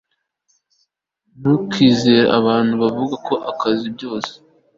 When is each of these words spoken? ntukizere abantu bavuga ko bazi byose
ntukizere 1.39 2.23
abantu 2.39 2.73
bavuga 2.81 3.15
ko 3.25 3.33
bazi 3.59 3.87
byose 3.95 4.31